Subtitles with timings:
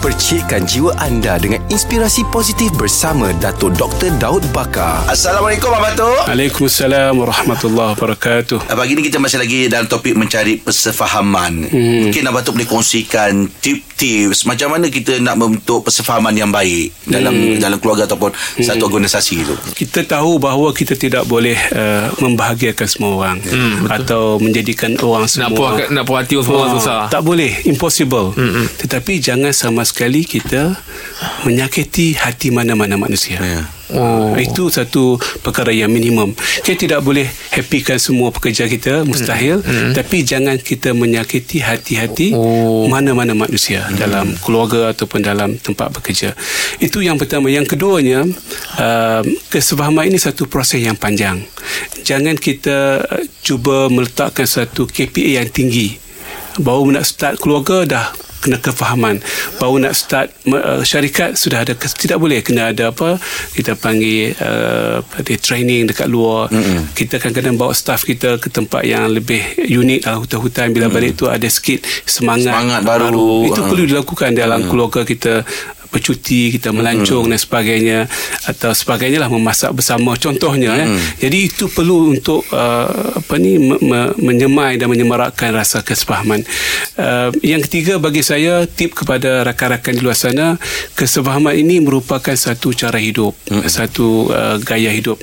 [0.00, 4.08] Percikkan jiwa anda dengan inspirasi positif bersama Dato' Dr.
[4.16, 5.04] Daud Bakar.
[5.12, 6.24] Assalamualaikum Abang Tok.
[6.24, 8.64] Waalaikumsalam warahmatullahi wabarakatuh.
[8.64, 11.68] Pagi ni kita masih lagi dalam topik mencari persefahaman.
[11.68, 12.08] Hmm.
[12.08, 13.44] Mungkin Abang Tok boleh kongsikan
[14.00, 17.60] tips-tips macam mana kita nak membentuk persefahaman yang baik dalam hmm.
[17.60, 18.64] dalam keluarga ataupun hmm.
[18.64, 19.54] satu organisasi itu.
[19.76, 25.52] Kita tahu bahawa kita tidak boleh uh, membahagiakan semua orang hmm, atau menjadikan orang semua
[25.52, 27.00] Nak puas nak puas hati semua orang Ah, susah.
[27.10, 28.66] Tak boleh Impossible Mm-mm.
[28.78, 30.78] Tetapi jangan sama sekali kita
[31.42, 33.66] Menyakiti hati mana-mana manusia Ya.
[33.90, 34.38] Oh.
[34.38, 36.30] Itu satu perkara yang minimum
[36.62, 39.98] Kita tidak boleh happykan semua pekerja kita Mustahil mm.
[39.98, 42.86] Tapi jangan kita menyakiti hati-hati Oh.
[42.86, 43.98] Mana-mana manusia mm.
[43.98, 46.38] Dalam keluarga ataupun dalam tempat bekerja
[46.78, 48.22] Itu yang pertama Yang keduanya
[48.78, 51.42] uh, Kesefahaman ini satu proses yang panjang
[52.06, 55.98] Jangan kita uh, cuba meletakkan satu KPI yang tinggi
[56.62, 59.20] Baru nak start keluarga dah kena kefahaman
[59.60, 63.20] baru nak start uh, syarikat sudah ada tidak boleh kena ada apa
[63.52, 66.96] kita panggil uh, ada training dekat luar mm-hmm.
[66.96, 70.96] kita kadang-kadang bawa staff kita ke tempat yang lebih unik dalam hutan-hutan bila mm-hmm.
[70.96, 73.44] balik tu ada sikit semangat, Semangat baru.
[73.44, 73.68] itu Ah.
[73.68, 75.44] perlu dilakukan dalam keluarga kita
[75.90, 77.98] bercuti kita melancong dan sebagainya
[78.46, 80.14] atau sebagainya lah memasak bersama.
[80.14, 80.88] Contohnya eh.
[81.18, 86.46] jadi itu perlu untuk uh, apa ni me- me- menyemai dan menyemarakkan rasa kesepahaman
[86.96, 90.54] uh, yang ketiga bagi saya tip kepada rakan-rakan di luar sana
[90.94, 93.34] kesepahaman ini merupakan satu cara hidup
[93.66, 95.18] satu uh, gaya hidup.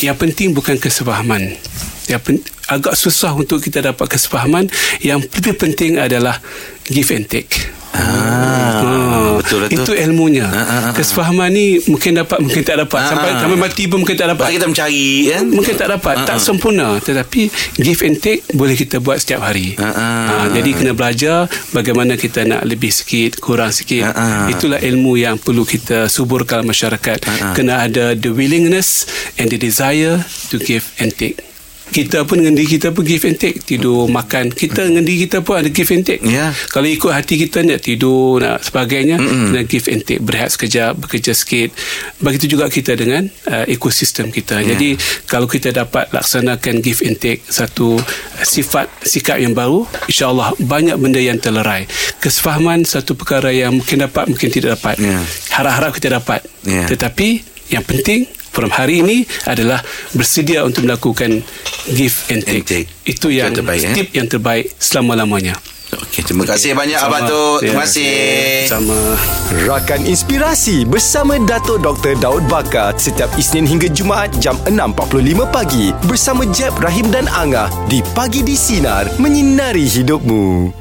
[0.00, 1.58] Yang penting bukan kesepahaman
[2.06, 4.70] yang pen- agak susah untuk kita dapat kesepahaman
[5.02, 6.38] yang lebih penting adalah
[6.86, 9.76] give and take Ah, betul betul.
[9.76, 10.48] itu ilmunya.
[10.48, 10.92] Ah, ah, ah.
[10.92, 12.98] Kesefahaman ni mungkin dapat mungkin tak dapat.
[12.98, 13.38] Ah, Sampai ah.
[13.38, 14.48] sampai mati pun mungkin tak dapat.
[14.50, 15.44] Kita mencari kan.
[15.46, 19.76] Mungkin tak dapat, tak sempurna tetapi give and take boleh kita buat setiap hari.
[19.76, 19.92] Ah, ah.
[19.92, 24.08] Ah, jadi kena belajar bagaimana kita nak lebih sikit, kurang sikit.
[24.08, 24.44] Ah, ah.
[24.48, 27.18] Itulah ilmu yang perlu kita suburkan masyarakat.
[27.28, 27.52] ah.
[27.52, 29.04] Kena ada the willingness
[29.36, 30.16] and the desire
[30.48, 31.51] to give and take.
[31.92, 35.44] Kita pun dengan diri kita pun give and take Tidur, makan Kita dengan diri kita
[35.44, 36.48] pun ada give and take Ya.
[36.72, 39.52] Kalau ikut hati kita nak tidur Nak sebagainya Mm-mm.
[39.52, 41.76] Kena give and take Berehat sekejap Bekerja sikit
[42.18, 44.72] Begitu juga kita dengan uh, Ekosistem kita Ya.
[44.72, 44.96] Jadi
[45.28, 50.96] Kalau kita dapat laksanakan give and take Satu uh, sifat Sikap yang baru InsyaAllah Banyak
[50.96, 51.84] benda yang terlerai
[52.24, 55.20] Kesefahaman Satu perkara yang mungkin dapat Mungkin tidak dapat Ya.
[55.52, 56.88] Harap-harap kita dapat Ya.
[56.88, 58.20] Tetapi Yang penting
[58.52, 59.80] From hari ini adalah
[60.12, 61.40] bersedia untuk melakukan
[61.88, 62.60] give and take.
[62.60, 62.88] And take.
[63.08, 63.94] Itu yang terbaik, eh?
[63.96, 65.56] tip yang terbaik selama-lamanya.
[65.92, 67.08] Okey, terima kasih banyak Sama.
[67.08, 67.58] Abang Tok.
[67.60, 68.12] Terima kasih.
[68.64, 68.96] Sama.
[69.68, 72.16] Rakan Inspirasi bersama Dato' Dr.
[72.16, 78.00] Daud Bakar setiap Isnin hingga Jumaat jam 6.45 pagi bersama Jeb, Rahim dan Angah di
[78.16, 80.72] Pagi di Sinar menyinari hidupmu.